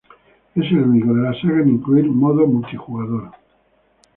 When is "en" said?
1.61-1.75